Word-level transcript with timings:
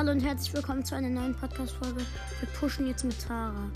Hallo 0.00 0.12
und 0.12 0.24
herzlich 0.24 0.54
willkommen 0.54 0.82
zu 0.82 0.94
einer 0.94 1.10
neuen 1.10 1.34
Podcast-Folge. 1.34 2.00
Wir 2.00 2.48
pushen 2.58 2.86
jetzt 2.86 3.04
mit 3.04 3.20
Tara. 3.20 3.70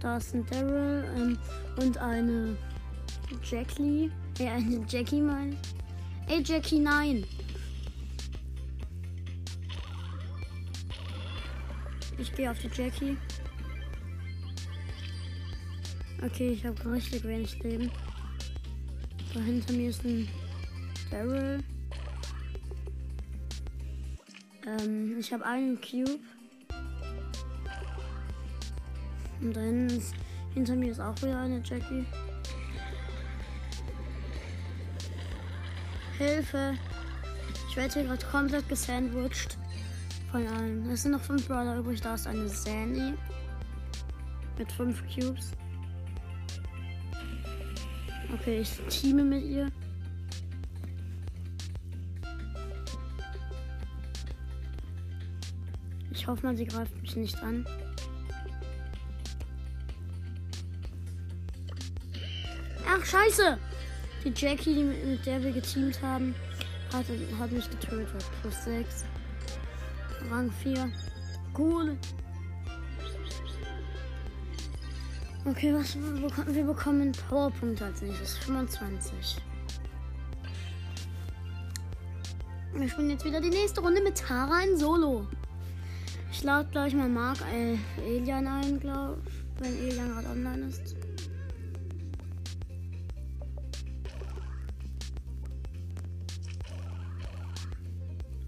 Da 0.00 0.16
ist 0.16 0.34
ein 0.34 0.46
Daryl 0.46 1.04
ähm, 1.14 1.38
und 1.76 1.98
eine 1.98 2.56
Jackie. 3.42 4.10
Äh, 4.38 4.48
eine 4.48 4.82
Jackie 4.88 5.20
mein. 5.20 5.58
Ey, 6.26 6.42
Jackie, 6.42 6.80
nein! 6.80 7.26
Ich 12.16 12.34
gehe 12.34 12.50
auf 12.50 12.58
die 12.60 12.70
Jackie. 12.72 13.18
Okay, 16.24 16.52
ich 16.52 16.64
habe 16.64 16.92
richtig 16.92 17.24
wenig 17.24 17.62
Leben. 17.62 17.90
Da 19.36 19.42
hinter 19.42 19.74
mir 19.74 19.90
ist 19.90 20.02
ein 20.02 20.26
Daryl. 21.10 21.62
Ähm, 24.66 25.18
ich 25.20 25.30
habe 25.30 25.44
einen 25.44 25.78
Cube. 25.78 26.18
Und 29.42 29.54
da 29.54 29.60
hinter 30.54 30.74
mir 30.74 30.90
ist 30.90 31.00
auch 31.00 31.14
wieder 31.16 31.38
eine 31.38 31.60
Jackie. 31.62 32.06
Hilfe! 36.16 36.78
Ich 37.68 37.76
werde 37.76 37.92
hier 37.92 38.04
gerade 38.04 38.24
komplett 38.24 38.66
gesandwiched 38.70 39.58
von 40.30 40.46
allen. 40.46 40.88
Es 40.88 41.02
sind 41.02 41.12
noch 41.12 41.20
fünf 41.20 41.46
Brawler 41.46 41.76
übrig. 41.76 42.00
Da 42.00 42.14
ist 42.14 42.26
eine 42.26 42.48
Sandy 42.48 43.12
mit 44.56 44.72
fünf 44.72 45.02
Cubes. 45.14 45.50
Okay, 48.32 48.60
ich 48.60 48.70
teame 48.88 49.24
mit 49.24 49.44
ihr. 49.44 49.70
Ich 56.10 56.26
hoffe 56.26 56.46
mal, 56.46 56.56
sie 56.56 56.64
greift 56.64 57.00
mich 57.02 57.14
nicht 57.16 57.42
an. 57.42 57.64
Ach, 62.88 63.04
scheiße! 63.04 63.58
Die 64.24 64.32
Jackie, 64.34 64.82
mit 64.82 65.24
der 65.24 65.42
wir 65.42 65.52
geteamt 65.52 66.02
haben, 66.02 66.34
hat, 66.92 67.04
hat 67.38 67.52
mich 67.52 67.70
getötet. 67.70 68.24
Plus 68.42 68.64
6. 68.64 69.04
Rang 70.30 70.50
4. 70.50 70.90
Cool. 71.56 71.96
Okay, 75.48 75.72
was 75.72 75.94
wir 75.94 76.28
bekommen? 76.28 76.54
Wir 76.56 76.64
bekommen 76.64 77.12
Powerpunkte 77.28 77.84
als 77.84 78.02
nächstes. 78.02 78.36
25. 78.38 79.36
Wir 82.74 82.88
spielen 82.88 83.10
jetzt 83.10 83.24
wieder 83.24 83.40
die 83.40 83.50
nächste 83.50 83.80
Runde 83.80 84.02
mit 84.02 84.18
Tara 84.18 84.62
in 84.62 84.76
Solo. 84.76 85.24
Ich 86.32 86.42
lade 86.42 86.68
gleich 86.72 86.94
mal 86.94 87.08
Mark 87.08 87.38
äh, 87.54 87.78
Elian 88.04 88.48
ein, 88.48 88.80
glaube 88.80 89.22
wenn 89.60 89.72
Elian 89.78 90.08
gerade 90.08 90.28
online 90.30 90.66
ist. 90.66 90.96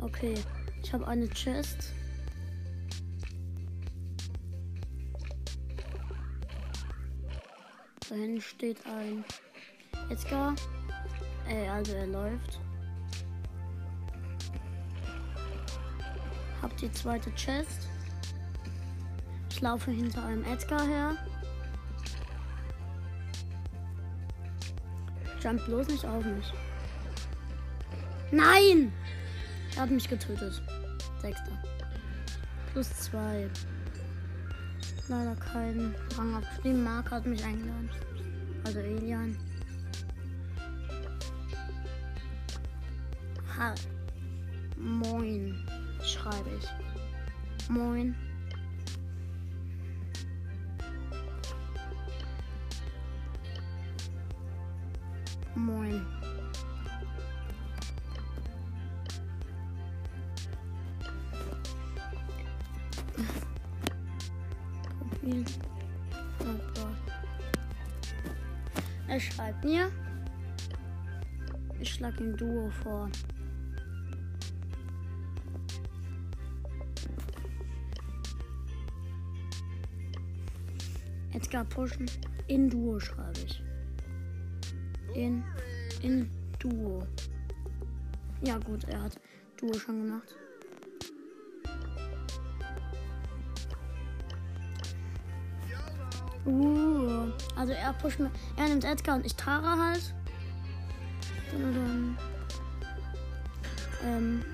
Okay, 0.00 0.34
ich 0.82 0.92
habe 0.92 1.06
eine 1.06 1.28
Chest. 1.28 1.92
Da 8.08 8.14
hinten 8.14 8.40
steht 8.40 8.78
ein 8.86 9.22
Edgar. 10.08 10.54
Äh, 11.46 11.68
also 11.68 11.92
er 11.92 12.06
läuft. 12.06 12.58
Hab 16.62 16.74
die 16.78 16.90
zweite 16.92 17.30
Chest. 17.34 17.88
Ich 19.50 19.60
laufe 19.60 19.90
hinter 19.90 20.24
einem 20.24 20.44
Edgar 20.44 20.86
her. 20.86 21.16
Jump 25.42 25.64
bloß 25.66 25.88
nicht 25.88 26.04
auf 26.04 26.24
mich. 26.24 26.52
Nein! 28.30 28.92
Er 29.76 29.82
hat 29.82 29.90
mich 29.90 30.08
getötet. 30.08 30.62
Sechster. 31.20 31.62
Plus 32.72 32.90
zwei. 32.96 33.48
Leider 35.08 35.34
keinen 35.36 35.94
Rang 36.18 36.34
abgeschrieben. 36.34 36.84
Mark 36.84 37.10
hat 37.10 37.24
mich 37.24 37.42
eingeladen. 37.42 37.88
Also 38.64 38.80
Elian. 38.80 39.34
Ha. 43.58 43.74
Moin. 44.76 45.54
Schreibe 46.02 46.50
ich. 46.58 47.70
Moin. 47.70 48.14
Moin. 55.54 56.17
Er 69.18 69.22
schreibt 69.22 69.64
mir. 69.64 69.90
Ich 71.80 71.94
schlage 71.94 72.22
ihm 72.22 72.36
Duo 72.36 72.70
vor. 72.70 73.10
Edgar 81.32 81.64
pushen. 81.64 82.08
In 82.46 82.70
Duo 82.70 83.00
schreibe 83.00 83.40
ich. 83.44 83.60
In, 85.16 85.42
in 86.02 86.30
Duo. 86.60 87.04
Ja 88.42 88.56
gut, 88.58 88.84
er 88.84 89.02
hat 89.02 89.20
Duo 89.56 89.74
schon 89.74 90.06
gemacht. 90.06 90.36
Uh, 96.48 97.30
also 97.56 97.74
er 97.74 97.92
pusht 97.92 98.18
mir. 98.18 98.30
Er 98.56 98.68
nimmt 98.68 98.84
Edgar 98.84 99.16
und 99.16 99.26
ich 99.26 99.34
Tara 99.34 99.76
halt. 99.76 100.14
Dann, 101.52 101.74
dann, 101.74 102.18
ähm, 104.02 104.44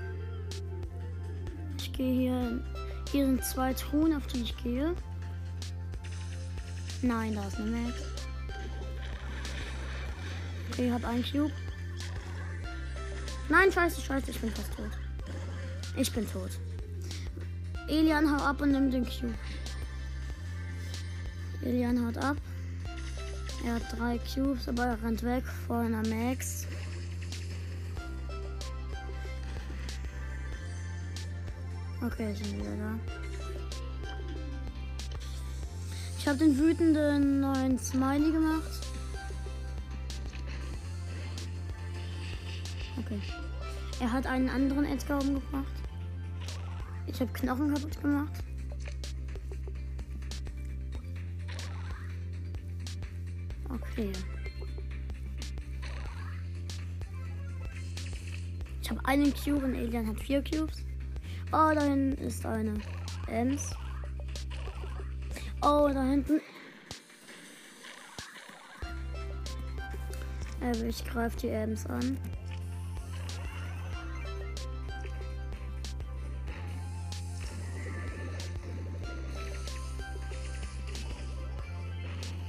ich 1.79 1.93
gehe 1.93 2.13
hier. 2.13 2.65
Hier 3.13 3.27
sind 3.27 3.45
zwei 3.45 3.73
Truhen, 3.75 4.17
auf 4.17 4.27
die 4.27 4.43
ich 4.43 4.57
gehe. 4.57 4.93
Nein, 7.01 7.37
da 7.37 7.47
ist 7.47 7.59
eine 7.59 7.71
Max. 7.71 7.95
Okay, 10.73 10.89
ich 10.89 10.93
hab 10.93 11.05
einen 11.05 11.23
Cube. 11.23 11.53
Nein, 13.49 13.71
scheiße, 13.71 14.01
scheiße, 14.01 14.33
ich 14.33 14.41
bin 14.41 14.51
fast 14.51 14.75
tot. 14.75 14.91
Ich 15.97 16.13
bin 16.13 16.29
tot. 16.29 16.51
Elian, 17.87 18.29
hau 18.29 18.43
ab 18.43 18.61
und 18.63 18.73
nimm 18.73 18.91
den 18.91 19.05
Cube. 19.05 19.35
Elian 21.65 22.07
haut 22.07 22.19
ab. 22.19 22.37
Er 23.67 23.75
hat 23.75 23.83
drei 23.99 24.19
Cubes, 24.19 24.69
aber 24.69 24.85
er 24.85 25.03
rennt 25.03 25.23
weg 25.23 25.45
vor 25.67 25.79
einer 25.79 26.07
Max. 26.07 26.67
Okay, 32.03 32.35
bin 32.35 32.59
wieder 32.59 32.77
da. 32.77 32.99
Ich 36.19 36.29
habe 36.29 36.39
den 36.39 36.59
wütenden 36.59 37.41
neuen 37.41 37.79
Smiley 37.79 38.33
gemacht. 38.33 38.71
Okay. 42.99 43.21
Er 44.01 44.13
hat 44.13 44.27
einen 44.27 44.51
anderen 44.51 44.85
Edgar 44.85 45.23
umgebracht. 45.23 45.65
Ich 47.07 47.21
habe 47.21 47.33
Knochen 47.33 47.73
kaputt 47.73 48.03
gemacht. 48.03 48.33
Okay. 53.97 54.11
Ich 58.83 58.91
habe 58.91 59.01
einen 59.05 59.33
Cube 59.33 59.65
und 59.65 59.77
Alien 59.77 60.09
hat 60.09 60.21
vier 60.21 60.43
Cubes. 60.43 60.85
Oh, 61.53 61.71
da 61.73 61.81
hinten 61.81 62.21
ist 62.25 62.45
eine 62.45 62.75
Ems. 63.29 63.71
Oh, 65.63 65.89
da 65.95 66.03
hinten. 66.03 66.41
Äh, 70.61 70.89
ich 70.89 71.05
greife 71.05 71.37
die 71.39 71.49
Ems 71.51 71.87
an. 71.87 72.19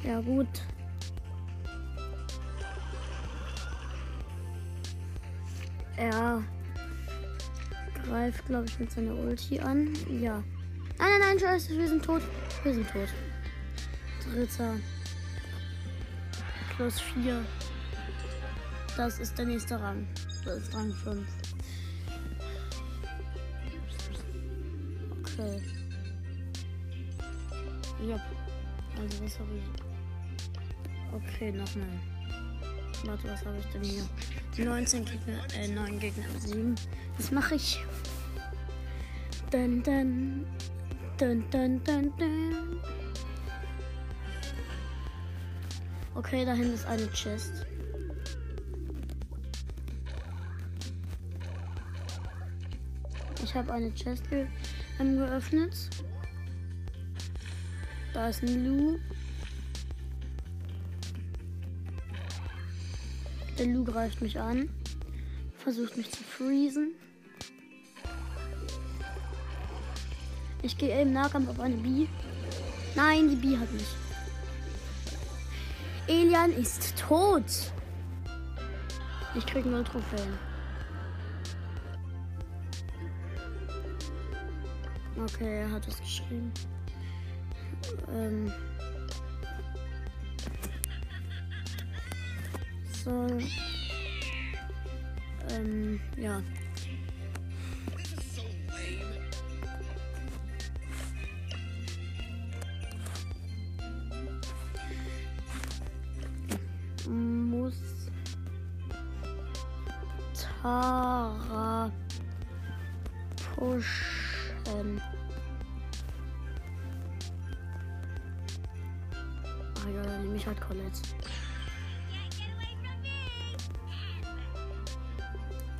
Ja 0.03 0.19
gut. 0.21 0.47
Er 5.97 6.43
greift, 8.03 8.45
glaube 8.45 8.65
ich, 8.67 8.79
mit 8.79 8.91
seiner 8.91 9.15
Ulti 9.15 9.59
an. 9.59 9.93
Ja. 10.21 10.43
Nein, 10.97 11.09
nein, 11.09 11.19
nein, 11.21 11.39
scheiße, 11.39 11.77
wir 11.77 11.87
sind 11.87 12.03
tot. 12.03 12.21
Wir 12.63 12.73
sind 12.73 12.89
tot. 12.89 13.09
Dritter. 14.23 14.75
Plus 16.75 16.99
vier. 16.99 17.45
Das 18.97 19.19
ist 19.19 19.37
der 19.37 19.45
nächste 19.45 19.79
Rang. 19.79 20.07
Das 20.43 20.57
ist 20.57 20.73
Rang 20.73 20.93
5. 20.93 21.27
Okay. 25.21 25.61
Ja. 28.07 28.19
Also 28.97 29.23
was 29.23 29.39
habe 29.39 29.49
ich? 29.57 29.85
Okay, 31.13 31.51
nochmal. 31.51 31.87
Warte, 33.05 33.29
was 33.29 33.45
habe 33.45 33.57
ich 33.57 33.65
denn 33.67 33.83
hier? 33.83 34.03
19 34.57 35.05
Gegner, 35.05 35.39
äh, 35.59 35.67
9 35.67 35.99
Gegner 35.99 36.25
besiegen. 36.33 36.75
Das 37.17 37.31
mache 37.31 37.55
ich. 37.55 37.79
Dun, 39.51 39.83
dun, 39.83 40.45
dun, 41.17 41.43
dun, 41.51 41.83
dun, 41.83 42.13
dun. 42.17 42.81
Okay, 46.15 46.45
dahin 46.45 46.73
ist 46.73 46.85
eine 46.85 47.07
Chest. 47.11 47.65
Ich 53.43 53.53
habe 53.53 53.73
eine 53.73 53.93
Chest 53.93 54.29
ge 54.29 54.47
geöffnet. 54.97 55.89
Da 58.13 58.29
ist 58.29 58.43
ein 58.43 58.65
Lu. 58.65 58.97
Der 63.57 63.67
Lu 63.67 63.83
greift 63.83 64.21
mich 64.21 64.39
an. 64.39 64.69
Versucht 65.57 65.95
mich 65.97 66.11
zu 66.11 66.23
freezen. 66.23 66.93
Ich 70.61 70.77
gehe 70.77 71.01
im 71.01 71.13
Nahkampf 71.13 71.49
auf 71.49 71.59
eine 71.59 71.75
Bee. 71.77 72.07
Nein, 72.95 73.29
die 73.29 73.35
Bee 73.35 73.57
hat 73.57 73.71
mich. 73.71 73.87
Elian 76.07 76.51
ist 76.51 76.97
tot. 76.97 77.43
Ich 79.35 79.45
krieg 79.45 79.65
null 79.65 79.83
Trophäen. 79.83 80.33
Okay, 85.17 85.61
er 85.61 85.71
hat 85.71 85.87
es 85.87 85.99
geschrieben. 85.99 86.51
Ähm. 88.13 88.51
So. 93.05 93.11
Ähm, 95.51 95.99
ja. 96.17 96.41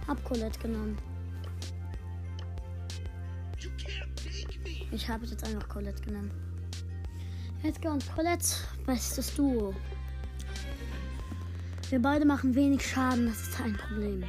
Hab 0.08 0.24
Colette 0.24 0.60
genommen. 0.60 0.98
Ich 4.92 5.10
habe 5.10 5.26
jetzt 5.26 5.44
einfach 5.44 5.68
Colette 5.68 6.02
genommen. 6.04 6.32
Edgar 7.64 7.94
und 7.94 8.16
Colette, 8.16 8.46
bestes 8.86 9.36
Duo. 9.36 9.74
Wir 11.90 12.02
beide 12.02 12.26
machen 12.26 12.54
wenig 12.54 12.86
Schaden, 12.86 13.28
das 13.28 13.42
ist 13.48 13.60
ein 13.60 13.76
Problem. 13.76 14.24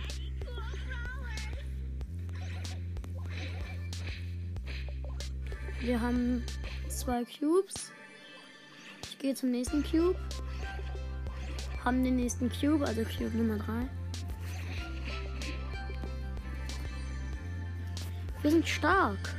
Wir 5.80 6.00
haben 6.00 6.42
zwei 6.88 7.24
Cubes. 7.24 7.92
Ich 9.02 9.18
gehe 9.18 9.34
zum 9.34 9.50
nächsten 9.50 9.84
Cube. 9.84 10.16
Haben 11.84 12.02
den 12.02 12.16
nächsten 12.16 12.50
Cube, 12.50 12.84
also 12.84 13.02
Cube 13.02 13.36
Nummer 13.36 13.58
3. 13.58 14.05
Wir 18.46 18.52
sind 18.52 18.68
stark. 18.68 19.34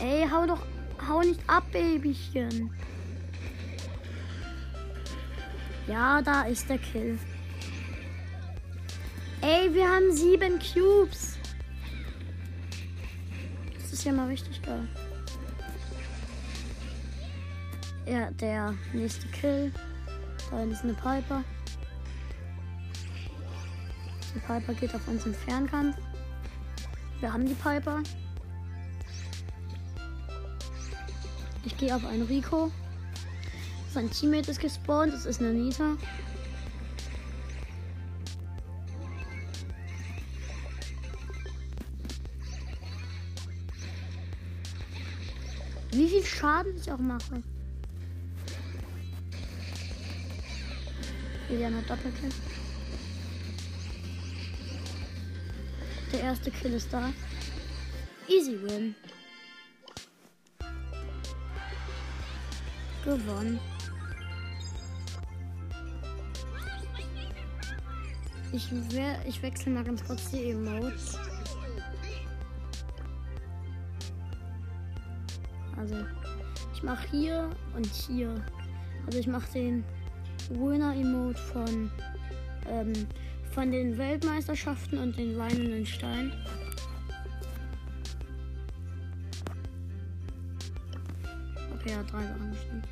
Ey, 0.00 0.26
hau 0.32 0.46
doch, 0.46 0.62
hau 1.06 1.20
nicht 1.20 1.40
ab, 1.46 1.70
Babychen. 1.70 2.70
Ja, 5.86 6.22
da 6.22 6.44
ist 6.44 6.70
der 6.70 6.78
Kill. 6.78 7.18
Ey, 9.42 9.74
wir 9.74 9.86
haben 9.90 10.10
sieben 10.10 10.58
Cubes. 10.58 11.36
Das 13.78 13.92
ist 13.92 14.04
ja 14.04 14.12
mal 14.12 14.28
richtig 14.28 14.62
geil. 14.62 14.88
Ja, 18.10 18.30
der 18.30 18.74
nächste 18.94 19.28
Kill. 19.28 19.70
Da 20.50 20.62
ist 20.62 20.82
eine 20.82 20.94
Piper. 20.94 21.44
Die 24.34 24.38
Piper 24.38 24.72
geht 24.72 24.94
auf 24.94 25.06
uns 25.08 25.26
im 25.26 25.34
Fernkampf. 25.34 25.94
Wir 27.20 27.30
haben 27.30 27.44
die 27.44 27.52
Piper. 27.52 28.02
Ich 31.66 31.76
gehe 31.76 31.94
auf 31.94 32.06
einen 32.06 32.22
Rico. 32.22 32.72
Sein 33.92 34.10
Teammate 34.10 34.52
ist 34.52 34.60
gespawnt. 34.60 35.12
Das 35.12 35.26
ist 35.26 35.42
eine 35.42 35.52
Nita. 35.52 35.98
Wie 45.90 46.08
viel 46.08 46.24
Schaden 46.24 46.74
ich 46.74 46.90
auch 46.90 46.98
mache. 46.98 47.42
Elian 51.48 51.76
hat 51.76 51.88
Doppelkill. 51.88 52.30
Der 56.12 56.20
erste 56.20 56.50
Kill 56.50 56.74
ist 56.74 56.92
da. 56.92 57.10
Easy 58.28 58.58
win. 58.62 58.94
Gewonnen. 63.04 63.58
Ich, 68.52 68.70
we 68.70 69.16
ich 69.26 69.42
wechsle 69.42 69.72
mal 69.72 69.84
ganz 69.84 70.04
kurz 70.04 70.30
die 70.30 70.50
Emotes. 70.50 71.18
Also, 75.76 75.96
ich 76.74 76.82
mache 76.82 77.06
hier 77.10 77.50
und 77.76 77.86
hier. 77.86 78.34
Also 79.06 79.18
ich 79.18 79.26
mache 79.26 79.50
den 79.52 79.84
Winner 80.50 80.94
Emote 80.94 81.38
von 81.38 81.90
ähm, 82.68 82.92
von 83.58 83.72
den 83.72 83.98
Weltmeisterschaften 83.98 84.98
und 84.98 85.16
den 85.18 85.36
weinenden 85.36 85.84
Stein. 85.84 86.32
Okay, 91.74 91.90
ja, 91.90 92.02
drei 92.04 92.22
Sachen 92.22 92.50
bestimmt. 92.50 92.88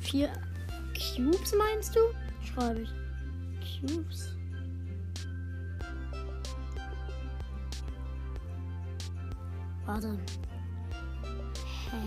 Vier 0.00 0.32
Cubes 0.94 1.54
meinst 1.56 1.94
du? 1.94 2.00
Schreibe 2.44 2.80
ich. 2.80 2.90
Cubes. 3.80 4.34
Warte. 9.84 10.18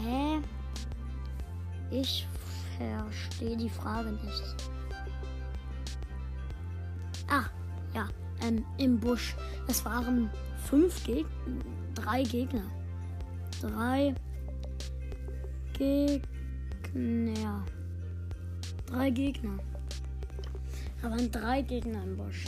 Hä? 0.03 0.39
Ich 1.91 2.27
verstehe 2.77 3.57
die 3.57 3.69
Frage 3.69 4.11
nicht. 4.11 4.55
Ah, 7.27 7.45
ja, 7.93 8.07
ähm, 8.41 8.63
im 8.77 8.99
Busch. 8.99 9.35
Es 9.67 9.83
waren 9.85 10.29
fünf 10.57 11.03
Gegner, 11.03 11.29
drei 11.93 12.23
Gegner. 12.23 12.63
Drei 13.61 14.13
Gegner. 15.73 17.65
Drei 18.85 19.09
Gegner. 19.09 19.57
Da 21.01 21.09
waren 21.09 21.31
drei 21.31 21.61
Gegner 21.61 22.03
im 22.03 22.17
Busch. 22.17 22.45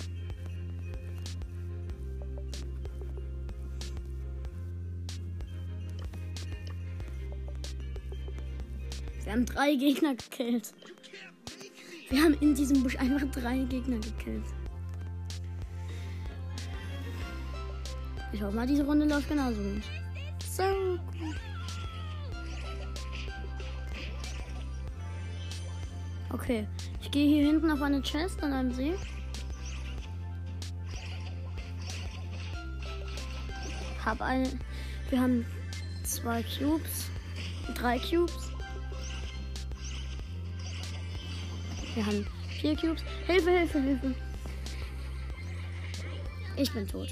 Wir 9.28 9.34
haben 9.34 9.46
drei 9.46 9.76
Gegner 9.76 10.16
gekillt. 10.16 10.74
Wir 12.10 12.24
haben 12.24 12.36
in 12.40 12.56
diesem 12.56 12.82
Busch 12.82 12.96
einfach 12.96 13.30
drei 13.30 13.58
Gegner 13.66 13.98
gekillt. 13.98 14.46
Ich 18.32 18.42
hoffe 18.42 18.56
mal, 18.56 18.66
diese 18.66 18.86
Runde 18.86 19.06
läuft 19.06 19.28
genauso 19.28 19.62
gut. 19.62 19.84
So 20.50 20.64
gut. 21.20 21.36
Okay, 26.30 26.66
ich 27.02 27.12
gehe 27.12 27.28
hier 27.28 27.48
hinten 27.48 27.70
auf 27.70 27.82
eine 27.82 28.02
Chest 28.02 28.42
an 28.42 28.54
einem 28.54 28.72
See. 28.72 28.94
Hab 34.06 34.22
eine. 34.22 34.58
Wir 35.10 35.20
haben 35.20 35.46
zwei 36.06 36.42
Cubes, 36.44 37.10
drei 37.76 38.00
Cubes. 38.00 38.47
Wir 41.98 42.06
haben 42.06 42.28
vier 42.62 42.76
Cubes. 42.76 43.02
Hilfe, 43.26 43.50
Hilfe, 43.50 43.82
Hilfe. 43.82 44.16
Ich 46.56 46.72
bin 46.72 46.88
tot. 46.88 47.12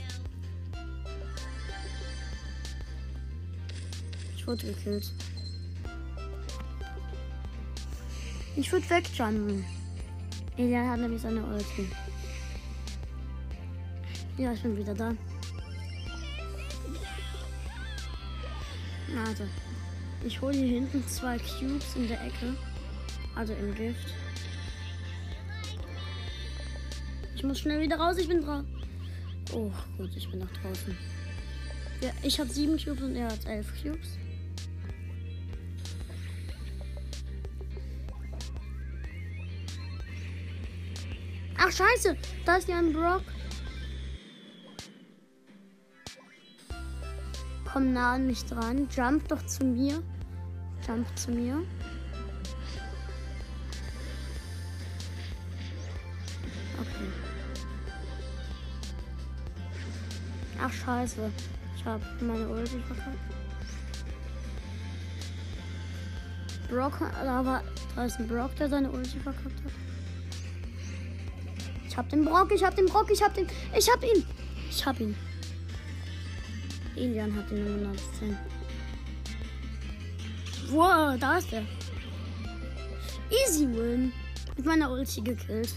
Ich 4.36 4.46
wurde 4.46 4.68
gekillt. 4.68 5.12
Ich 8.56 8.72
würde 8.72 8.88
wegjumpen. 8.88 9.66
Elia 10.56 10.88
hat 10.88 11.00
nämlich 11.00 11.24
seine 11.24 11.44
Ulti. 11.44 11.90
Ja, 14.38 14.54
ich 14.54 14.62
bin 14.62 14.78
wieder 14.78 14.94
da. 14.94 15.16
Warte. 19.16 19.50
Ich 20.24 20.40
hole 20.40 20.56
hier 20.56 20.68
hinten 20.68 21.04
zwei 21.08 21.40
Cubes 21.40 21.96
in 21.96 22.08
der 22.08 22.24
Ecke. 22.24 22.56
Also 23.34 23.54
im 23.54 23.74
Gift. 23.74 24.14
Muss 27.46 27.60
schnell 27.60 27.80
wieder 27.82 27.98
raus. 27.98 28.18
Ich 28.18 28.28
bin 28.28 28.42
dran. 28.42 28.66
Oh, 29.54 29.70
gut, 29.98 30.10
ich 30.16 30.30
bin 30.30 30.40
noch 30.40 30.52
draußen. 30.52 30.98
Ja, 32.02 32.10
ich 32.24 32.40
habe 32.40 32.50
sieben 32.50 32.76
Cubes 32.78 33.04
und 33.04 33.16
er 33.16 33.28
hat 33.28 33.46
elf 33.46 33.72
Cubes. 33.82 34.18
Ach, 41.58 41.72
scheiße. 41.72 42.18
Da 42.46 42.56
ist 42.58 42.68
ja 42.68 42.80
ein 42.80 42.92
Brock. 42.92 43.22
Komm 47.72 47.94
nah 47.94 48.14
an 48.14 48.26
mich 48.26 48.44
dran. 48.46 48.88
Jump 48.90 49.28
doch 49.28 49.46
zu 49.46 49.66
mir. 49.66 50.02
Jump 50.88 51.08
zu 51.16 51.32
mir. 51.32 51.64
Scheiße. 60.86 61.32
Ich 61.78 61.86
habe 61.86 62.04
meine 62.22 62.48
Ulti 62.48 62.80
verkackt. 62.80 63.18
Brock, 66.70 67.02
aber 67.02 67.64
da 67.96 68.06
ist 68.06 68.20
ein 68.20 68.28
Brock, 68.28 68.56
der 68.56 68.70
seine 68.70 68.92
Ulti 68.92 69.20
verkackt 69.20 69.64
hat. 69.64 69.72
Ich 71.88 71.98
hab 71.98 72.10
den 72.10 72.26
Brock, 72.26 72.52
ich 72.54 72.64
hab 72.64 72.76
den 72.76 72.86
Brock, 72.88 73.10
ich 73.12 73.22
hab 73.22 73.34
den. 73.34 73.48
Ich 73.78 73.90
hab 73.90 74.04
ihn! 74.04 74.26
Ich 74.70 74.86
hab 74.86 75.00
ihn. 75.00 75.16
Elian 76.96 77.36
hat 77.36 77.50
den 77.50 77.64
Nummer 77.64 77.94
19. 77.94 78.38
Wow, 80.72 81.18
da 81.20 81.38
ist 81.38 81.54
er. 81.54 81.64
Easy 83.30 83.68
Win. 83.68 84.12
Mit 84.58 84.66
meiner 84.66 84.92
Ulti 84.92 85.22
gekillt. 85.22 85.74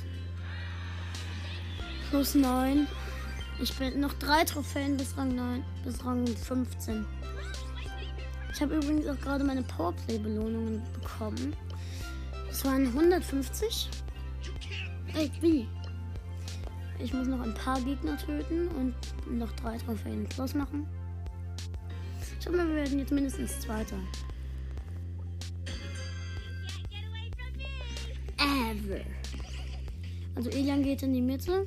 Plus 2.11 2.35
9. 2.35 2.87
Ich 3.61 3.75
bin 3.75 4.01
noch 4.01 4.15
drei 4.15 4.45
Trophäen 4.45 4.97
bis 4.97 5.17
Rang 5.17 5.35
9, 5.35 5.65
bis 5.85 6.05
Rang 6.05 6.27
15. 6.27 7.05
Ich 8.53 8.61
habe 8.61 8.77
übrigens 8.77 9.07
auch 9.09 9.21
gerade 9.21 9.43
meine 9.43 9.63
Powerplay-Belohnungen 9.63 10.81
bekommen. 10.95 11.57
Das 12.49 12.65
waren 12.65 12.87
150. 12.87 13.91
Ey, 15.15 15.31
wie? 15.41 15.69
Ich 17.01 17.13
muss 17.13 17.27
noch 17.27 17.41
ein 17.41 17.55
paar 17.55 17.81
Gegner 17.81 18.17
töten 18.17 18.69
und 18.69 18.95
noch 19.31 19.51
drei 19.53 19.77
Trophäen 19.79 20.29
plus 20.29 20.55
machen. 20.55 20.87
Ich 22.41 22.47
hoffe, 22.47 22.59
wir 22.59 22.75
werden 22.75 22.99
jetzt 22.99 23.13
mindestens 23.13 23.59
Zweiter. 23.61 23.99
Ever. 28.39 29.01
Also 30.37 30.51
Elian 30.51 30.85
geht 30.85 31.03
in 31.03 31.13
die 31.13 31.21
Mitte. 31.21 31.67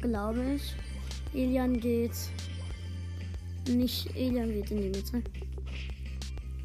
Glaube 0.00 0.54
ich. 0.54 0.74
Elian 1.34 1.78
geht 1.78 2.12
nicht. 3.68 4.14
Elian 4.16 4.52
geht 4.52 4.70
in 4.70 4.82
die 4.82 4.88
Mitte. 4.88 5.22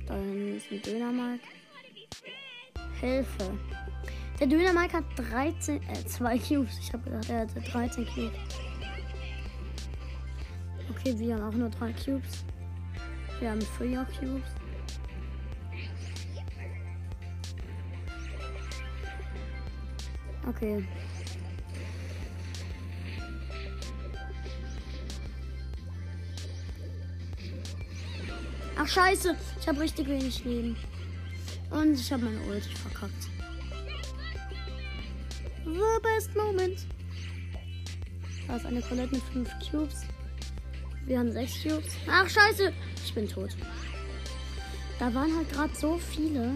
Da 0.05 0.17
ist 0.17 0.71
ein 0.71 0.81
Dönermark. 0.81 1.39
Hilfe. 2.99 3.57
Der 4.39 4.47
Döner 4.47 4.73
Mike 4.73 4.93
hat 4.93 5.03
13, 5.17 5.81
äh, 5.83 6.05
2 6.05 6.37
Cubes. 6.37 6.79
Ich 6.79 6.93
habe 6.93 7.03
gedacht, 7.03 7.29
er 7.29 7.41
hatte 7.41 7.59
13 7.59 8.05
Cubes. 8.05 8.31
Okay, 10.89 11.17
wir 11.17 11.35
haben 11.35 11.43
auch 11.43 11.53
nur 11.53 11.69
3 11.69 11.91
Cubes. 11.93 12.45
Wir 13.39 13.51
haben 13.51 13.61
4 13.61 14.05
Cubes. 14.17 14.49
Okay. 20.47 20.83
Ach 28.81 28.87
scheiße, 28.87 29.35
ich 29.59 29.67
habe 29.67 29.81
richtig 29.81 30.07
wenig 30.07 30.45
Leben. 30.45 30.77
Und 31.69 31.99
ich 31.99 32.13
habe 32.13 32.23
meine 32.23 32.39
Ulti 32.43 32.73
verkackt. 32.75 33.27
The 35.65 36.01
best 36.01 36.33
moment. 36.33 36.87
Da 38.47 38.55
ist 38.55 38.65
eine 38.65 38.81
Colette 38.81 39.15
mit 39.15 39.23
5 39.33 39.49
Cubes. 39.69 40.05
Wir 41.05 41.19
haben 41.19 41.33
6 41.33 41.63
Cubes. 41.63 41.93
Ach, 42.09 42.29
scheiße. 42.29 42.71
Ich 43.03 43.13
bin 43.13 43.27
tot. 43.27 43.49
Da 44.97 45.13
waren 45.13 45.35
halt 45.35 45.51
gerade 45.51 45.75
so 45.75 45.97
viele. 45.97 46.53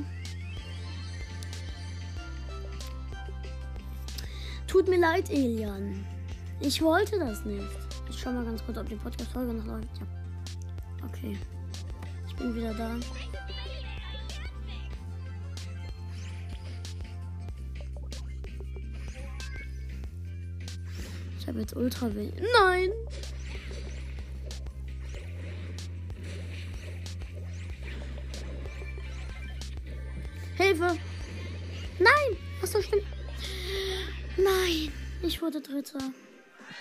Tut 4.66 4.88
mir 4.88 5.00
leid, 5.00 5.30
Elian. 5.30 6.06
Ich 6.62 6.82
wollte 6.82 7.20
das 7.20 7.44
nicht. 7.44 7.68
Ich 8.10 8.18
schau 8.18 8.32
mal 8.32 8.46
ganz 8.46 8.64
kurz, 8.66 8.78
ob 8.78 8.88
die 8.88 8.96
Podcast-Folge 8.96 9.54
noch 9.54 9.66
läuft. 9.66 9.98
Ja. 9.98 11.06
Okay. 11.06 11.38
Bin 12.44 12.56
wieder 12.56 12.74
da. 12.74 12.92
Ich 21.40 21.48
habe 21.48 21.62
jetzt 21.62 21.74
ultra 21.74 22.14
wenig. 22.14 22.34
Nein! 22.36 22.90
Hilfe! 30.58 30.98
Nein! 31.98 32.10
Was 32.60 32.74
so 32.74 32.82
schlimm? 32.82 33.00
Nein! 34.36 34.92
Ich 35.22 35.42
wurde 35.42 35.62
Dritter. 35.62 36.12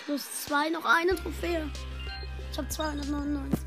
Plus 0.05 0.43
zwei, 0.43 0.69
noch 0.69 0.83
eine 0.83 1.15
Trophäe. 1.15 1.69
Ich 2.51 2.57
habe 2.57 2.67
299. 2.67 3.62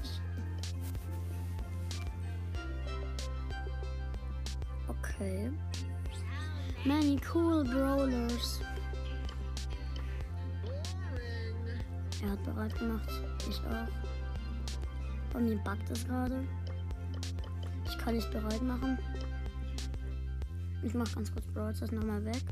Many 6.87 7.19
cool 7.35 7.65
brawlers. 7.65 8.61
Er 12.23 12.31
hat 12.31 12.45
bereit 12.45 12.79
gemacht. 12.79 13.11
Ich 13.49 13.59
auch. 13.59 13.89
Bei 15.33 15.41
mir 15.41 15.57
buggt 15.57 15.91
es 15.91 16.07
gerade. 16.07 16.45
Ich 17.87 17.99
kann 17.99 18.15
nicht 18.15 18.31
bereit 18.31 18.63
machen. 18.63 18.97
Ich 20.85 20.95
mache 20.95 21.13
ganz 21.17 21.33
kurz 21.33 21.45
Brawl 21.47 21.75
das 21.75 21.91
nochmal 21.91 22.25
weg. 22.25 22.45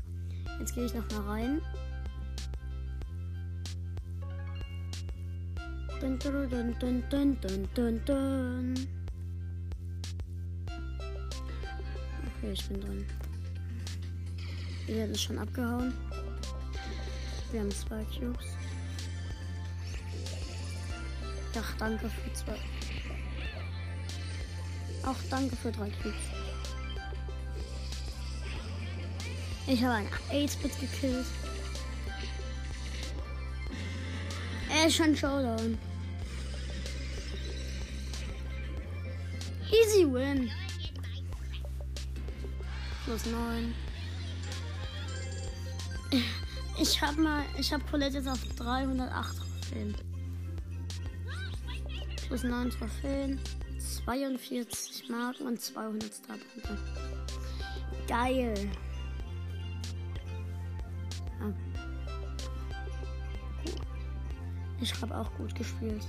Jetzt 0.59 0.75
gehe 0.75 0.83
ich 0.85 0.93
nochmal 0.93 1.21
rein. 1.21 1.61
Dun, 6.01 6.19
dun, 6.19 8.01
dun. 8.05 8.73
Okay, 12.37 12.51
ich 12.51 12.67
bin 12.67 12.81
drin. 12.81 13.05
Wir 14.87 15.09
ist 15.09 15.23
schon 15.23 15.39
abgehauen. 15.39 15.93
Wir 17.51 17.61
haben 17.61 17.71
zwei 17.71 18.03
Cubes. 18.05 18.45
Ach, 21.57 21.73
danke 21.79 22.09
für 22.09 22.33
zwei. 22.33 22.55
Auch 25.03 25.15
danke 25.29 25.55
für 25.55 25.71
drei 25.71 25.89
Cubes. 25.89 26.13
Ich 29.67 29.83
habe 29.83 29.95
einen 29.95 30.09
8-Bit 30.31 30.79
gekillt. 30.79 31.25
Er 34.69 34.87
ist 34.87 34.95
schon 34.97 35.15
Showdown. 35.15 35.79
Easy 39.71 40.05
win. 40.05 40.51
Plus 43.05 43.25
9. 43.25 43.84
Ich 46.77 47.01
habe 47.01 47.21
mal, 47.21 47.43
ich 47.57 47.71
habe 47.71 47.83
Colette 47.89 48.17
jetzt 48.17 48.27
auf 48.27 48.39
308 48.57 49.37
Trophäen. 49.37 49.95
Plus 52.27 52.43
9 52.43 52.69
Trophäen, 52.69 53.39
42 53.79 55.09
Marken 55.09 55.47
und 55.47 55.61
200 55.61 56.13
Starpunkte. 56.13 56.77
Geil. 58.07 58.71
Ich 64.81 65.01
habe 65.01 65.17
auch 65.17 65.33
gut 65.35 65.55
gespielt. 65.55 66.05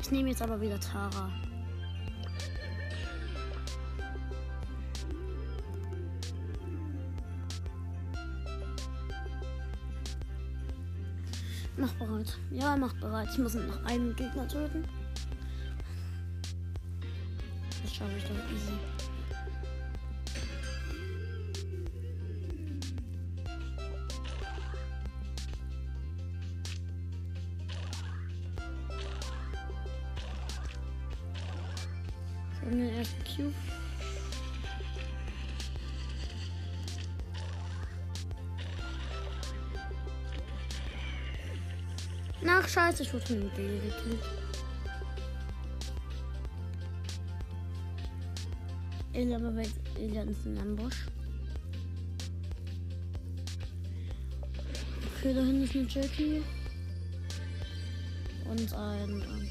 Ich 0.00 0.10
nehme 0.10 0.30
jetzt 0.30 0.42
aber 0.42 0.60
wieder 0.60 0.78
Tara. 0.78 1.30
Mach 11.76 11.92
bereit. 11.94 12.38
Ja, 12.50 12.76
mach 12.76 12.92
bereit. 12.94 13.28
Ich 13.32 13.38
muss 13.38 13.54
noch 13.54 13.84
einen 13.84 14.14
Gegner 14.14 14.46
töten. 14.46 14.84
Das 17.82 17.94
schaffe 17.94 18.12
ich 18.16 18.24
doch 18.24 18.30
easy. 18.52 18.78
Habe 32.60 32.70
den 32.70 32.94
ersten 32.94 33.24
Cube. 33.24 33.81
Nach 42.62 42.68
Scheiße, 42.68 43.02
ich 43.02 43.12
wurde 43.12 43.26
von 43.26 43.40
dem 43.40 43.50
Gale 43.56 43.80
gekillt. 43.80 44.22
Elian 49.98 50.28
ist 50.28 50.46
in 50.46 50.56
einem 50.56 50.76
Busch. 50.76 51.06
Okay, 55.18 55.34
da 55.34 55.40
hinten 55.40 55.64
ist 55.64 55.74
eine 55.74 55.88
Jackie. 55.88 56.42
Und 58.48 58.72
ein. 58.74 59.10
ähm, 59.10 59.48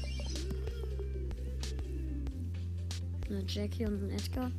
Eine 3.28 3.44
Jackie 3.46 3.84
und 3.84 4.04
ein 4.04 4.10
Edgar. 4.10 4.50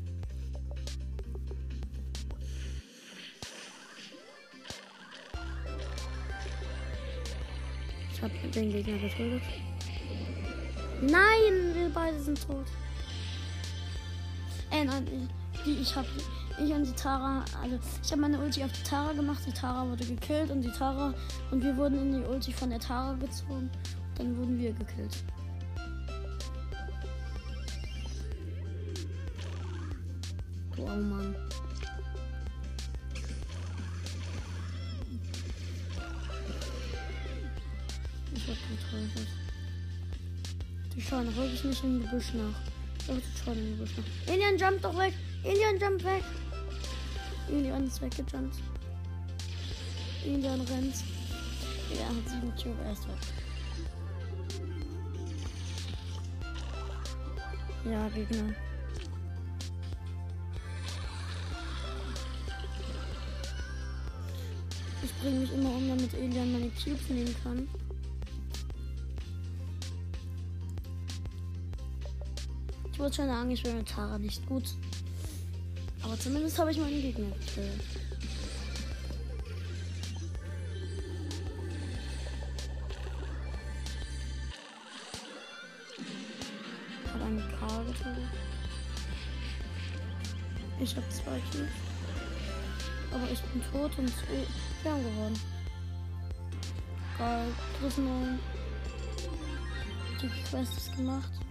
Den 8.56 8.72
Gegner 8.72 8.98
getötet. 8.98 9.42
Nein, 11.02 11.74
wir 11.74 11.90
beide 11.94 12.20
sind 12.20 12.46
tot. 12.46 12.66
Äh, 14.72 14.86
nein, 14.86 15.06
ich, 15.54 15.62
die, 15.64 15.82
ich 15.82 15.96
hab 15.96 16.06
ich 16.60 16.72
und 16.72 16.86
die 16.86 16.94
Tara, 16.94 17.44
also 17.62 17.80
ich 18.04 18.12
habe 18.12 18.22
meine 18.22 18.40
Ulti 18.40 18.64
auf 18.64 18.72
die 18.72 18.84
Tara 18.84 19.12
gemacht, 19.14 19.42
die 19.46 19.52
Tara 19.52 19.88
wurde 19.90 20.06
gekillt 20.06 20.52
und 20.52 20.62
die 20.62 20.72
Tara 20.72 21.14
und 21.52 21.64
wir 21.64 21.76
wurden 21.76 22.00
in 22.00 22.22
die 22.22 22.28
Ulti 22.28 22.54
von 22.54 22.70
der 22.70 22.80
Tara 22.80 23.14
gezogen. 23.14 23.70
Dann 24.18 24.38
wurden 24.38 24.60
wir 24.60 24.72
gekillt. 24.74 25.24
Oh 30.78 30.86
Mann. 30.86 31.36
Ich 38.46 38.50
hab 38.50 38.58
getötet. 38.70 39.28
Die 40.94 41.02
schauen 41.02 41.36
wirklich 41.36 41.64
nicht 41.64 41.84
im 41.84 42.04
Gebüsch 42.04 42.34
nach. 42.34 42.60
Doch, 43.08 43.16
die 43.16 43.44
schauen 43.44 43.58
im 43.58 43.78
Gebüsch 43.78 43.94
nach. 43.98 44.34
Alien, 44.34 44.58
jump 44.58 44.82
doch 44.82 44.98
weg! 44.98 45.14
Alien, 45.46 45.80
jump 45.80 46.04
weg! 46.04 46.24
Alien 47.48 47.88
ist 47.88 48.02
weggejumpt. 48.02 48.58
Alien 50.26 50.62
rennt. 50.62 50.96
Er 52.00 52.08
hat 52.08 52.30
sieben 52.30 52.54
Cube, 52.56 52.84
er 52.84 52.92
ist 52.92 53.08
weg. 53.08 53.16
Ja, 57.86 58.08
Gegner. 58.10 58.54
Ich 65.04 65.14
bringe 65.16 65.40
mich 65.40 65.54
immer 65.54 65.70
um, 65.70 65.88
damit 65.90 66.14
Elian 66.14 66.54
meine 66.54 66.70
Cubes 66.70 67.10
nehmen 67.10 67.36
kann. 67.44 67.68
Wollte 73.04 73.18
schon 73.18 73.28
sagen, 73.28 73.52
ich 73.52 73.62
bin 73.62 73.76
mit 73.76 73.90
Tara 73.90 74.18
nicht 74.18 74.46
gut. 74.46 74.64
Aber 76.04 76.18
zumindest 76.18 76.58
habe 76.58 76.72
ich 76.72 76.78
meinen 76.78 77.02
Gegner 77.02 77.26
gekillt. 77.32 77.84
Hat 87.14 87.22
einen 87.22 87.44
Karl 87.60 87.86
getötet. 87.88 88.24
Ich 90.80 90.96
habe 90.96 91.10
zwei 91.10 91.40
Cubes. 91.52 91.68
Aber 93.12 93.30
ich 93.30 93.42
bin 93.42 93.62
tot 93.74 93.92
und 93.98 94.14
wir 94.82 94.92
haben 94.94 95.04
gewonnen. 95.04 95.40
Geil. 97.18 97.48
9. 97.98 98.40
Die 100.22 100.50
Quest 100.50 100.78
ist 100.78 100.96
gemacht. 100.96 101.43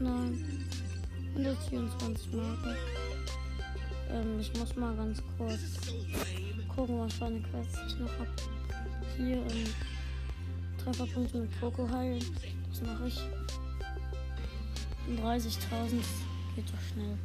9. 0.00 0.64
124 1.34 2.32
Marken. 2.32 2.76
Ähm, 4.10 4.40
ich 4.40 4.52
muss 4.58 4.76
mal 4.76 4.94
ganz 4.96 5.22
kurz 5.36 5.60
gucken, 6.74 7.00
was 7.00 7.14
für 7.14 7.26
eine 7.26 7.40
Quest 7.40 7.78
ich 7.86 7.98
noch 7.98 8.12
habe. 8.18 8.30
Hier, 9.16 9.36
ähm, 9.36 9.66
Trefferpunkte 10.82 11.38
mit 11.38 11.60
Poco 11.60 11.88
heilen. 11.90 12.24
Das 12.70 12.82
mache 12.82 13.08
ich. 13.08 13.20
30.000 15.20 16.02
geht 16.54 16.64
doch 16.68 16.92
schnell. 16.92 17.18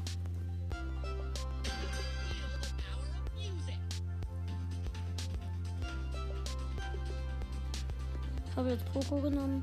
Ich 8.49 8.55
habe 8.55 8.69
jetzt 8.69 8.85
Poco 8.93 9.21
genommen. 9.21 9.61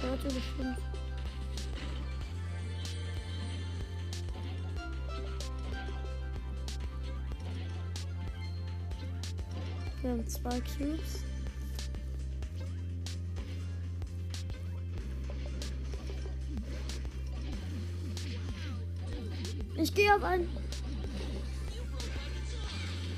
Hört 0.00 0.22
bestimmt. 0.22 0.95
Wir 10.06 10.12
haben 10.12 10.28
zwei 10.28 10.60
Cubes. 10.60 11.24
Ich 19.74 19.92
gehe 19.92 20.14
auf 20.14 20.22
einen. 20.22 20.48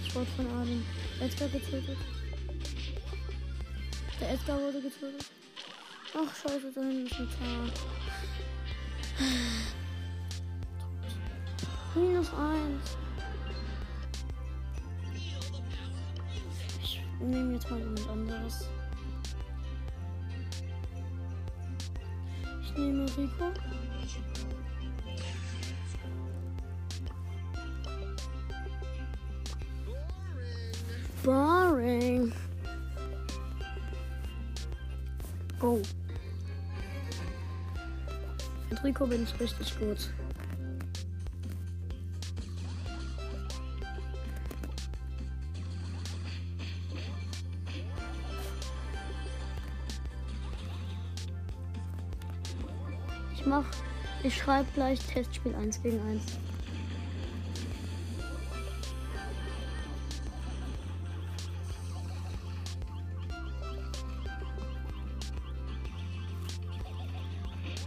Ich 0.02 0.14
wurde 0.14 0.26
von 0.34 0.46
Armin 0.46 0.82
Edgar 1.20 1.48
getötet. 1.48 1.98
Der 4.18 4.32
Edgar 4.32 4.58
wurde 4.58 4.80
getötet. 4.80 5.26
Ach, 6.14 6.34
scheiße, 6.34 6.72
da 6.74 6.80
hinten 6.80 7.06
ist 7.06 7.20
ein 7.20 7.28
Tar. 7.38 7.70
Minus 11.94 12.32
eins. 12.32 13.07
Nehme 17.28 17.54
jetzt 17.54 17.70
mal 17.70 17.78
jemand 17.78 18.08
anderes. 18.08 18.68
Ich 22.62 22.76
nehme 22.76 23.04
Rico. 23.16 23.52
Boring. 31.24 32.32
Go. 35.58 35.82
Mit 38.70 38.84
Rico 38.84 39.06
bin 39.06 39.24
ich 39.24 39.40
richtig 39.40 39.78
gut. 39.78 40.12
Ich 54.28 54.36
schreibe 54.36 54.68
gleich 54.74 55.00
Testspiel 55.00 55.54
1 55.54 55.82
gegen 55.82 56.00
1. 56.06 56.22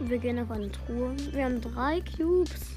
Wir 0.00 0.18
gehen 0.18 0.40
auf 0.40 0.50
eine 0.50 0.72
Truhe. 0.72 1.14
Wir 1.30 1.44
haben 1.44 1.60
drei 1.60 2.00
Cubes. 2.16 2.71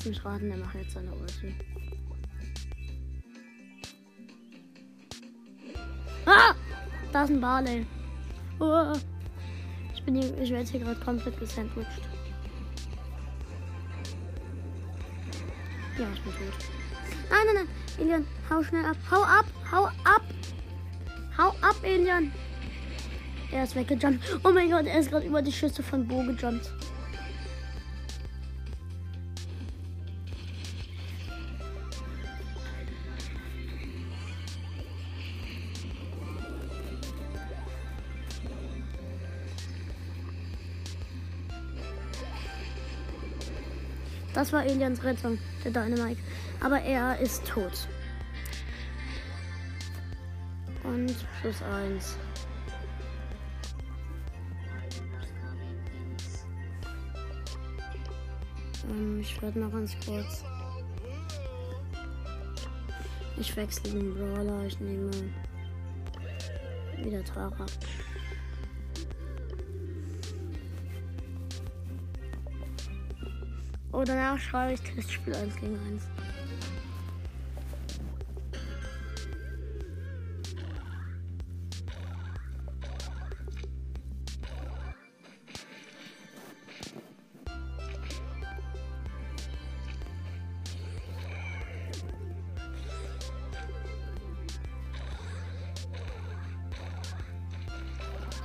Lass 0.00 0.06
mich 0.06 0.24
raten, 0.24 0.48
der 0.48 0.56
macht 0.56 0.76
jetzt 0.76 0.92
seine 0.92 1.12
Ulti. 1.12 1.54
Ah! 6.24 6.54
Da 7.12 7.24
ist 7.24 7.30
ein 7.30 7.38
Barley. 7.38 7.84
Oh. 8.58 8.94
Ich 9.92 10.02
bin 10.02 10.14
hier, 10.14 10.38
ich 10.38 10.50
werde 10.50 10.70
hier 10.70 10.80
gerade 10.80 11.00
komplett 11.00 11.38
gesandwiched. 11.38 12.00
Ja, 15.98 16.06
ich 16.14 16.22
bin 16.22 16.32
tot. 16.32 16.64
Nein, 17.28 17.40
nein, 17.44 17.54
nein. 17.56 17.68
Elian, 17.98 18.26
hau 18.48 18.62
schnell 18.62 18.86
ab. 18.86 18.96
Hau 19.10 19.22
ab, 19.22 19.44
hau 19.70 19.84
ab. 19.84 20.22
Hau 21.36 21.48
ab, 21.60 21.76
Elian. 21.82 22.32
Er 23.52 23.64
ist 23.64 23.76
weggejumpt. 23.76 24.40
Oh 24.44 24.50
mein 24.50 24.70
Gott, 24.70 24.86
er 24.86 24.98
ist 24.98 25.10
gerade 25.10 25.26
über 25.26 25.42
die 25.42 25.52
Schüsse 25.52 25.82
von 25.82 26.08
Bo 26.08 26.22
gejumpt. 26.22 26.72
Das 44.40 44.54
war 44.54 44.64
Elians 44.64 45.04
Rettung, 45.04 45.38
der 45.62 45.70
Dynamite. 45.70 46.18
Aber 46.60 46.80
er 46.80 47.18
ist 47.18 47.46
tot. 47.46 47.86
Und 50.82 51.14
plus 51.42 51.56
eins. 51.62 52.16
Ähm, 58.88 59.20
ich 59.20 59.42
werde 59.42 59.58
mal 59.58 59.68
ganz 59.68 59.94
kurz. 60.06 60.42
Ich 63.36 63.54
wechsle 63.54 63.90
den 63.90 64.14
Brawler. 64.14 64.64
Ich 64.64 64.80
nehme 64.80 65.10
wieder 66.96 67.22
Tara. 67.24 67.66
Oh, 73.92 74.04
danach 74.04 74.38
schreibe 74.38 74.74
ich 74.74 74.80
Testspiel 74.80 75.34
1 75.34 75.56
gegen 75.56 75.78
1. 75.92 76.02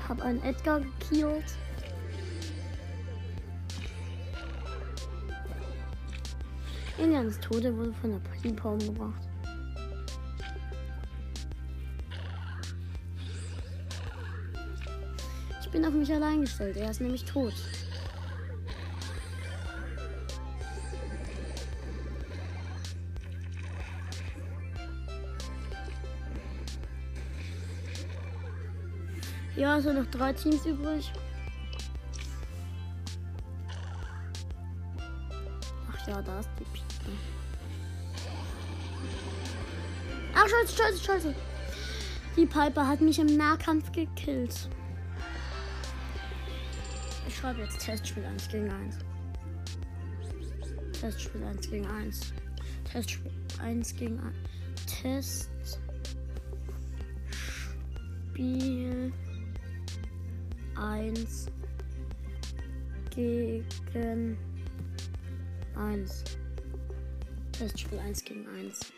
Hab 0.08 0.22
einen 0.22 0.42
Edgar 0.44 0.82
gekillt. 0.82 1.46
Elians 7.16 7.40
Tode 7.40 7.74
wurde 7.78 7.94
von 7.94 8.12
der 8.12 8.20
Piper 8.42 8.74
umgebracht. 8.74 9.22
Ich 15.62 15.70
bin 15.72 15.86
auf 15.86 15.94
mich 15.94 16.12
allein 16.12 16.42
gestellt. 16.42 16.76
Er 16.76 16.92
ist 16.92 17.00
nämlich 17.00 17.24
tot. 17.24 17.54
Ja, 29.56 29.78
es 29.78 29.86
sind 29.86 29.96
noch 29.96 30.12
drei 30.12 30.34
Teams 30.34 30.66
übrig. 30.66 31.14
Ja, 36.08 36.22
da 36.22 36.40
ist 36.40 36.50
die 36.60 36.64
Pizza. 36.66 37.12
Ach, 40.34 40.48
scheiße, 40.48 40.76
scheiße, 40.76 41.04
scheiße. 41.04 41.36
Die 42.36 42.46
Piper 42.46 42.88
hat 42.88 43.02
mich 43.02 43.20
im 43.20 43.38
Nahkampf 43.38 43.92
gekillt. 43.92 44.70
Ich 47.28 47.38
schreibe 47.38 47.62
jetzt 47.62 47.80
Testspiel 47.80 48.26
1 48.26 48.50
gegen 48.50 48.70
1. 48.70 48.98
Testspiel 51.00 51.44
1 51.44 51.70
gegen 51.70 51.88
1. 51.88 52.34
Testspiel 52.92 53.32
1 53.62 53.96
gegen 53.96 54.20
1. 54.20 55.50
Testspiel 58.36 59.14
1 60.76 61.48
gegen 63.10 64.38
1. 65.78 66.24
Testspiel 67.52 68.00
1 68.00 68.24
gegen 68.24 68.48
1. 68.48 68.94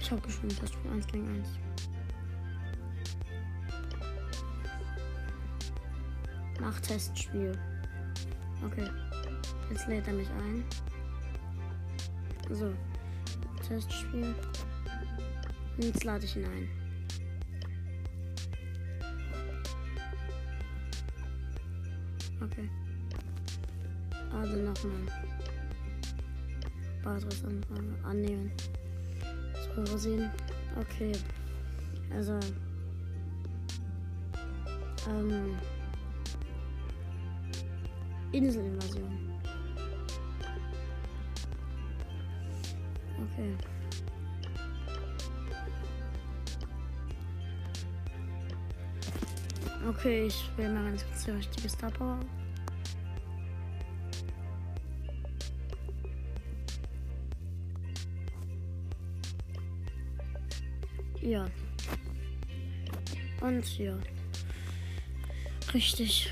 Ich 0.00 0.10
habe 0.10 0.20
geschrieben 0.22 0.56
Testspiel 0.56 0.90
1 0.92 1.06
gegen 1.08 1.28
1. 1.28 1.48
Mach 6.60 6.80
Testspiel. 6.80 7.58
Okay. 8.64 8.88
Jetzt 9.70 9.86
lädt 9.86 10.06
er 10.06 10.14
mich 10.14 10.28
ein. 10.30 10.64
So. 12.50 12.72
Testspiel. 13.66 14.34
Jetzt 15.78 16.04
lade 16.04 16.24
ich 16.24 16.36
ihn 16.36 16.44
ein. 16.44 16.79
Okay. 22.42 22.68
Also 24.32 24.56
nochmal. 24.56 25.06
Basisanfrage 27.02 28.04
annehmen. 28.04 28.52
So, 29.74 29.86
wir 29.86 29.98
sehen. 29.98 30.30
Okay. 30.78 31.12
Also. 32.14 32.38
Ähm. 35.08 35.56
Inselinvasion. 38.32 39.30
Okay. 43.32 43.56
Okay, 49.88 50.26
ich 50.26 50.50
will 50.56 50.68
mal 50.68 50.84
ganz 50.84 51.04
kurz 51.06 51.24
die 51.24 51.30
richtige 51.30 51.68
Star 51.68 51.90
Power. 51.90 52.20
Ja. 61.22 61.46
Und 63.40 63.78
ja. 63.78 63.98
Richtig. 65.72 66.30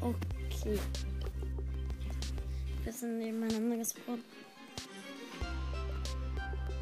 Okay. 0.00 0.78
Wir 2.82 2.92
sind 2.92 3.18
nebeneinander 3.18 3.76
gespawnt. 3.76 4.24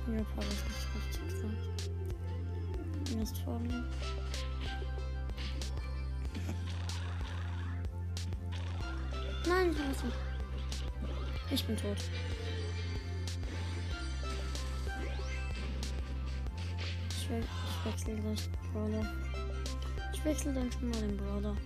Ja, 0.06 0.22
Papa 0.22 0.42
ist 0.42 0.64
nicht 0.64 0.88
richtig 0.96 1.28
gesagt. 1.28 1.99
Mir 3.20 3.24
ist 3.24 3.38
vor 3.40 3.59
mir. 3.59 3.85
Nein, 9.46 9.74
scheiße. 9.76 10.06
Ich 11.50 11.62
bin 11.66 11.76
tot. 11.76 11.98
Ich, 17.11 17.28
we 17.28 17.40
ich 17.40 17.85
wechsle 17.85 18.14
gleich 18.14 18.48
den 18.48 18.72
Brawler. 18.72 19.06
Ich 20.14 20.24
wechsle 20.24 20.54
dann 20.54 20.72
schon 20.72 20.88
mal 20.88 21.00
den 21.02 21.16
Brawler. 21.18 21.56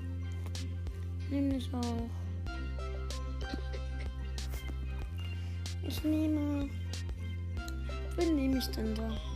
Nämlich 1.31 1.73
auch. 1.73 2.11
Ich 5.87 6.03
nehme. 6.03 6.69
Wen 8.17 8.35
nehme 8.35 8.59
ich 8.59 8.67
denn 8.73 8.93
da? 8.97 9.34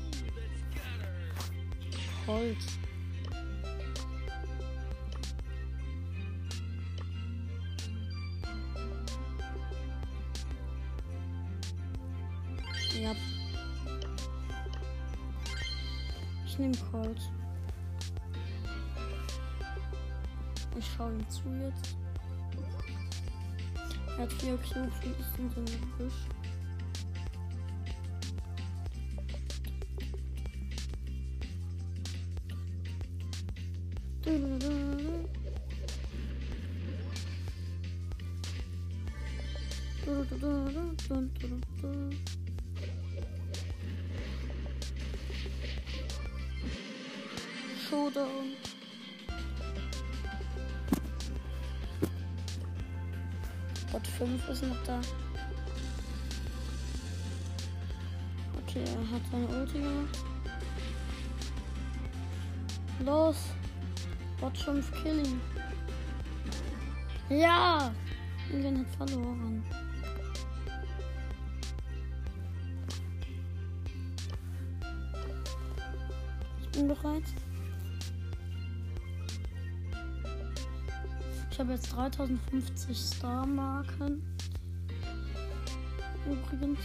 Holz. 2.28 2.78
Ja. 13.00 13.14
Ich 16.44 16.58
nehme 16.58 16.76
Colt. 16.92 17.18
Ich 20.76 20.86
schaue 20.96 21.12
ihm 21.12 21.28
zu 21.30 21.48
jetzt. 21.62 21.96
Er 24.18 24.24
hat 24.24 24.32
vier 24.34 24.52
und 24.52 24.62
ist 25.18 25.38
in 25.38 25.50
so 25.50 25.60
einem 25.60 25.90
Busch. 25.96 26.37
Showdown. 47.88 48.52
Gott 53.90 54.06
5 54.06 54.48
ist 54.50 54.62
noch 54.62 54.76
da. 54.84 55.00
Okay, 58.62 58.84
er 58.84 59.10
hat 59.10 59.22
seine 59.30 59.46
Ulti 59.46 59.78
gemacht. 59.78 60.18
Los! 63.06 63.36
Bot 64.40 64.56
5 64.56 64.92
killing. 65.02 65.40
Ja! 67.28 67.92
England 68.52 68.78
hat 68.78 69.08
verloren. 69.08 69.64
Ich 76.62 76.70
bin 76.70 76.88
bereit. 76.88 77.24
Ich 81.50 81.58
habe 81.58 81.72
jetzt 81.72 81.92
3050 81.92 82.96
Star-Marken. 82.96 84.22
Übrigens. 86.24 86.78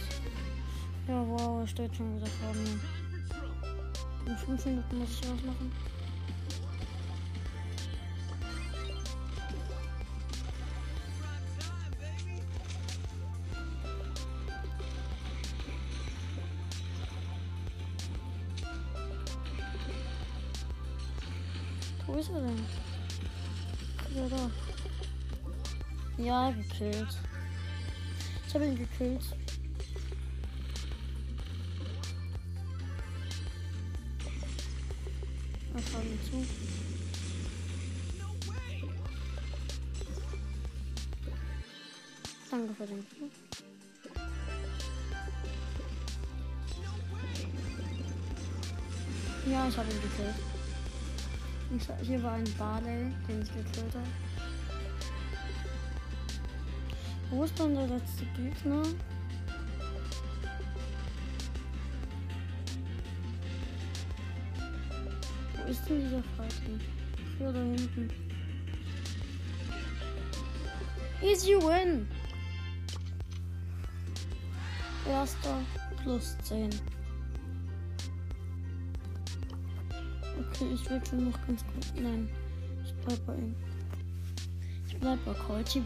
Ja, 1.06 1.24
wow, 1.26 1.60
er 1.60 1.66
steht 1.68 1.94
schon 1.94 2.16
wieder 2.16 2.26
vor 2.26 2.52
mir. 2.54 2.80
In 4.26 4.36
5 4.36 4.66
Minuten 4.66 4.98
muss 4.98 5.20
ich 5.20 5.30
was 5.30 5.42
machen. 5.44 5.70
Ja, 26.24 26.50
gekillt. 26.50 27.18
Ich 28.46 28.54
habe 28.54 28.64
ihn 28.64 28.78
gekillt. 28.78 29.22
Was 35.74 35.90
schauen 35.90 36.04
wir 36.08 36.22
zu? 36.22 36.46
Danke 42.50 42.74
für 42.74 42.86
den 42.86 43.06
Kill. 43.10 43.30
Ja, 49.52 49.68
ich 49.68 49.76
habe 49.76 49.90
ihn 49.90 50.00
gekillt. 50.00 50.36
Hier 52.02 52.22
war 52.22 52.32
ein 52.32 52.54
Barley, 52.56 53.12
den 53.28 53.42
ich 53.42 53.48
gekillt 53.52 53.94
habe. 53.94 54.23
Wo 57.34 57.42
ist 57.42 57.58
dann 57.58 57.74
der 57.74 57.88
letzte 57.88 58.24
Gegner? 58.36 58.82
Wo 65.56 65.68
ist 65.68 65.88
denn 65.88 66.00
dieser 66.00 66.22
Fighting? 66.36 66.80
Hier 67.36 67.52
da 67.52 67.58
hinten. 67.58 68.08
Easy 71.22 71.54
win! 71.54 72.06
Erster 75.08 75.58
plus 76.04 76.36
10. 76.44 76.70
Okay, 80.38 80.68
ich 80.72 80.88
will 80.88 81.02
schon 81.04 81.30
noch 81.30 81.46
ganz 81.48 81.64
gut. 81.64 82.00
Nein, 82.00 82.28
ich 82.84 82.94
bleib 83.04 83.26
bei 83.26 83.34
ihm. 83.34 83.56
Ich 84.86 84.96
bleib 85.00 85.18
bei 85.24 85.34
Colty 85.34 85.82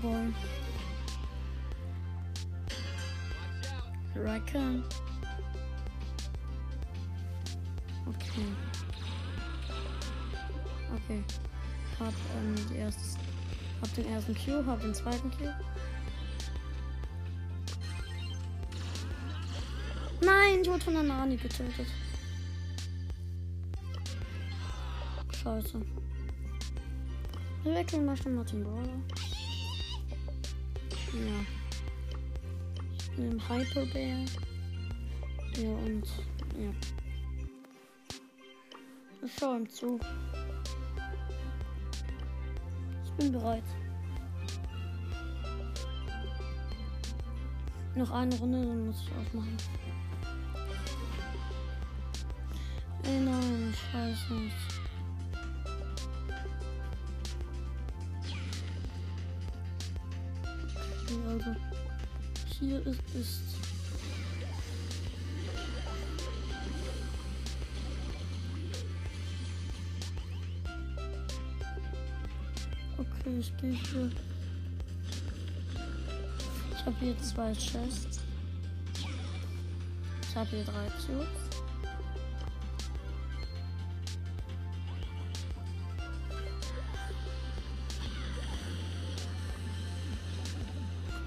Racker. 4.25 4.83
Okay. 8.07 8.47
Okay. 10.95 11.25
Hab 12.01 12.15
ähm, 12.37 12.55
die 12.71 12.77
erste, 12.77 13.19
hab 13.81 13.95
den 13.95 14.07
ersten 14.07 14.35
Q, 14.35 14.65
hab 14.67 14.81
den 14.81 14.95
zweiten 14.95 15.31
Q. 15.31 15.45
Nein, 20.21 20.61
ich 20.63 20.69
wurde 20.69 20.85
von 20.85 20.95
der 20.95 21.03
Nani 21.03 21.37
getötet. 21.37 21.87
Scheiße. 25.43 25.81
Wir 27.65 27.75
wechseln 27.75 28.05
mal 28.05 28.17
schon 28.17 28.35
mal 28.35 28.47
zum 28.47 28.65
Brawler. 28.65 29.01
Ja. 31.13 31.58
Ich 33.19 33.25
nehme 33.25 33.49
Hyper 33.49 33.85
Bear. 33.87 34.25
Ja, 35.57 35.71
und 35.71 36.05
ja. 36.57 36.71
Ich 39.25 39.33
schau 39.37 39.57
ihm 39.57 39.69
zu. 39.69 39.99
Ich 43.05 43.11
bin 43.15 43.33
bereit. 43.33 43.65
Noch 47.97 48.11
eine 48.13 48.39
Runde, 48.39 48.65
dann 48.65 48.87
muss 48.87 49.03
ich 49.03 49.11
ausmachen. 49.11 49.57
Ey, 53.03 53.21
nein, 53.21 53.75
scheiße. 53.91 54.35
Okay, 54.35 54.68
hier 62.69 62.87
ist, 62.87 63.01
ist 63.15 63.41
Okay, 72.99 73.39
ich 73.39 73.57
gehe 73.59 73.73
hier. 73.73 74.11
Ich 76.73 76.85
habe 76.85 76.97
hier 77.01 77.19
zwei 77.23 77.53
Chests. 77.55 78.21
Ich 80.23 80.37
habe 80.37 80.49
hier 80.51 80.65
drei 80.65 80.89
Cubes. 81.07 81.29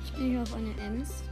Ich 0.06 0.14
gehe 0.16 0.30
hier 0.30 0.42
auf 0.42 0.54
eine 0.54 0.78
Ems. 0.78 1.24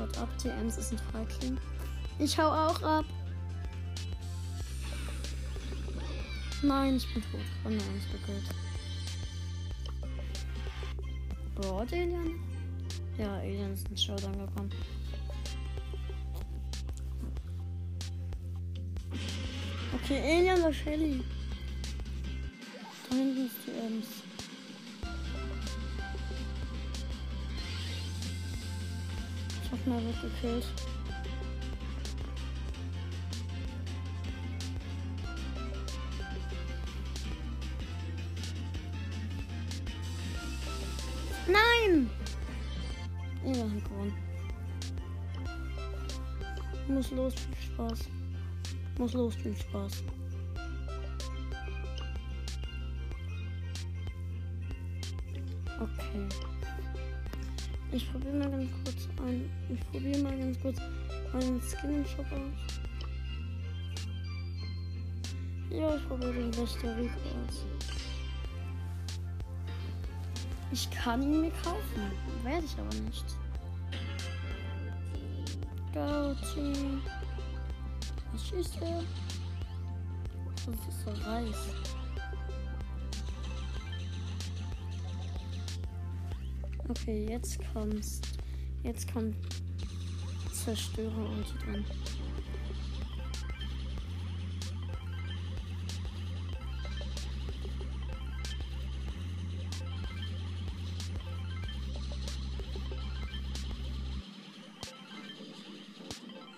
Haut 0.00 0.16
ab. 0.18 0.28
Ems 0.44 0.78
ist 0.78 0.92
ein 0.92 0.98
Feigling. 1.12 1.58
Ich 2.18 2.38
hau 2.38 2.48
auch 2.48 2.82
ab. 2.82 3.04
Nein, 6.62 6.96
ich 6.96 7.14
bin 7.14 7.22
tot. 7.22 7.40
Von 7.62 7.72
der 7.72 7.86
Ems 7.86 8.04
gekillt. 8.10 8.44
Broad 11.54 11.92
Alien? 11.92 12.40
Ja, 13.18 13.34
Alien 13.38 13.72
ist 13.72 13.88
ins 13.88 14.04
Showdown 14.04 14.38
gekommen. 14.38 14.70
Okay, 19.94 20.20
Alien 20.20 20.62
war 20.62 20.72
Shelly. 20.72 21.22
Da 23.10 23.16
hinten 23.16 23.46
ist 23.46 23.56
die 23.66 23.70
Ems. 23.72 24.27
Mal 29.88 30.02
wird. 30.42 30.64
Nein! 41.46 42.10
Ja, 43.44 43.64
hat 43.64 43.84
gewonnen. 43.84 44.14
Muss 46.88 47.10
los, 47.10 47.34
viel 47.34 47.72
Spaß. 47.72 47.98
Muss 48.98 49.12
los, 49.14 49.34
viel 49.36 49.56
Spaß. 49.56 50.04
Kurz 60.68 60.80
einen 61.32 61.60
Skin 61.60 61.90
im 61.90 62.06
Shop 62.06 62.26
aus. 62.32 62.80
Ja, 65.70 65.96
ich 65.96 66.08
probiere 66.08 66.32
den 66.32 66.50
Costa 66.52 66.92
Rica 66.94 67.14
aus. 67.14 67.64
Ich 70.70 70.90
kann 70.90 71.22
ihn 71.22 71.42
mir 71.42 71.50
kaufen. 71.62 72.12
Werde 72.42 72.64
ich 72.64 72.78
aber 72.78 72.94
nicht. 73.04 73.24
Go 75.94 76.34
Team. 76.52 77.00
Was 78.32 78.48
schießt 78.48 78.78
er? 78.82 79.02
Das 80.66 80.88
ist 80.88 81.04
so 81.04 81.28
Reis. 81.28 81.56
Okay, 86.88 87.26
jetzt 87.30 87.58
kommst. 87.72 88.38
Jetzt 88.82 89.12
kommt 89.12 89.34
Zerstörer 90.68 91.30
und 91.30 91.46
dran. 91.64 91.84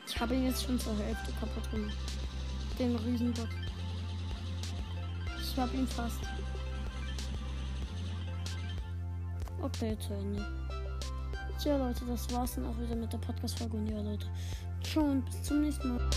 Ich 0.09 0.21
habe 0.21 0.35
ihn 0.35 0.47
jetzt 0.47 0.65
schon 0.65 0.81
zur 0.81 0.99
Hälfte 0.99 1.31
kaputt 1.39 1.71
gemacht. 1.71 1.97
Den 2.81 2.97
Riesenbot. 2.97 3.49
Ich 5.41 5.57
habe 5.57 5.77
ihn 5.77 5.87
fast. 5.87 6.19
Okay, 9.63 9.97
zu 10.01 10.15
Ende. 10.15 10.70
Tja, 11.63 11.77
Leute, 11.77 12.07
das 12.07 12.33
war's 12.33 12.55
dann 12.55 12.65
auch 12.65 12.79
wieder 12.81 12.97
mit 12.97 13.13
der 13.13 13.19
Podcast-Folge. 13.19 13.77
Und 13.77 13.87
ja, 13.87 14.01
Leute, 14.01 14.25
ciao 14.83 15.05
und 15.05 15.27
bis 15.27 15.43
zum 15.43 15.61
nächsten 15.61 15.91
Mal. 15.91 16.11